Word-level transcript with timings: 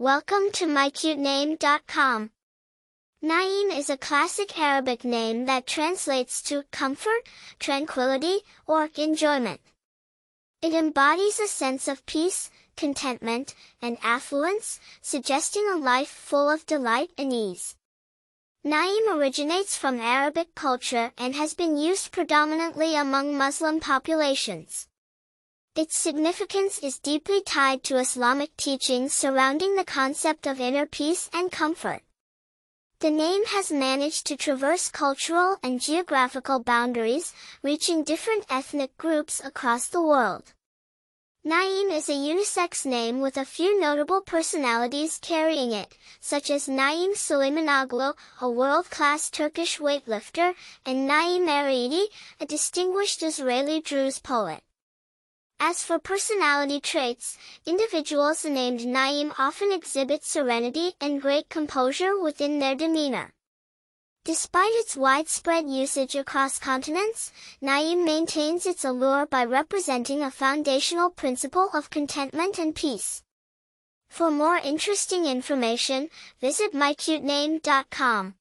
Welcome 0.00 0.50
to 0.52 0.64
mycutename.com. 0.64 2.30
Naim 3.20 3.70
is 3.70 3.90
a 3.90 3.98
classic 3.98 4.58
Arabic 4.58 5.04
name 5.04 5.44
that 5.44 5.66
translates 5.66 6.40
to 6.44 6.62
comfort, 6.72 7.28
tranquility, 7.58 8.38
or 8.66 8.88
enjoyment. 8.96 9.60
It 10.62 10.72
embodies 10.72 11.38
a 11.38 11.46
sense 11.46 11.86
of 11.86 12.06
peace, 12.06 12.50
contentment, 12.78 13.54
and 13.82 13.98
affluence, 14.02 14.80
suggesting 15.02 15.68
a 15.68 15.76
life 15.76 16.08
full 16.08 16.48
of 16.48 16.64
delight 16.64 17.10
and 17.18 17.30
ease. 17.30 17.76
Naim 18.64 19.02
originates 19.10 19.76
from 19.76 20.00
Arabic 20.00 20.54
culture 20.54 21.12
and 21.18 21.34
has 21.34 21.52
been 21.52 21.76
used 21.76 22.10
predominantly 22.10 22.96
among 22.96 23.36
Muslim 23.36 23.80
populations. 23.80 24.88
Its 25.82 25.96
significance 25.96 26.78
is 26.80 26.98
deeply 26.98 27.40
tied 27.40 27.82
to 27.82 27.96
Islamic 27.96 28.54
teachings 28.58 29.14
surrounding 29.14 29.76
the 29.76 29.92
concept 30.00 30.46
of 30.46 30.60
inner 30.60 30.84
peace 30.84 31.30
and 31.32 31.50
comfort. 31.50 32.02
The 32.98 33.10
name 33.10 33.46
has 33.46 33.72
managed 33.72 34.26
to 34.26 34.36
traverse 34.36 34.90
cultural 34.90 35.56
and 35.62 35.80
geographical 35.80 36.58
boundaries, 36.58 37.32
reaching 37.62 38.04
different 38.04 38.44
ethnic 38.50 38.94
groups 38.98 39.40
across 39.42 39.88
the 39.88 40.02
world. 40.02 40.52
Naim 41.44 41.88
is 41.88 42.10
a 42.10 42.12
unisex 42.12 42.84
name 42.84 43.22
with 43.22 43.38
a 43.38 43.46
few 43.46 43.80
notable 43.80 44.20
personalities 44.20 45.18
carrying 45.22 45.72
it, 45.72 45.96
such 46.20 46.50
as 46.50 46.68
Naim 46.68 47.14
Süleymanoğlu, 47.14 48.12
a 48.42 48.50
world-class 48.50 49.30
Turkish 49.30 49.78
weightlifter, 49.78 50.52
and 50.84 51.06
Naim 51.06 51.46
Araidi, 51.46 52.04
a 52.38 52.44
distinguished 52.44 53.22
Israeli 53.22 53.80
Druze 53.80 54.18
poet. 54.18 54.62
As 55.62 55.82
for 55.82 55.98
personality 55.98 56.80
traits, 56.80 57.36
individuals 57.66 58.46
named 58.46 58.86
Naim 58.86 59.34
often 59.38 59.72
exhibit 59.72 60.24
serenity 60.24 60.94
and 61.02 61.20
great 61.20 61.50
composure 61.50 62.18
within 62.18 62.60
their 62.60 62.74
demeanor. 62.74 63.34
Despite 64.24 64.72
its 64.72 64.96
widespread 64.96 65.68
usage 65.68 66.14
across 66.14 66.58
continents, 66.58 67.30
Naim 67.60 68.06
maintains 68.06 68.64
its 68.64 68.86
allure 68.86 69.26
by 69.26 69.44
representing 69.44 70.22
a 70.22 70.30
foundational 70.30 71.10
principle 71.10 71.68
of 71.74 71.90
contentment 71.90 72.58
and 72.58 72.74
peace. 72.74 73.22
For 74.08 74.30
more 74.30 74.56
interesting 74.56 75.26
information, 75.26 76.08
visit 76.40 76.72
mycutename.com. 76.72 78.34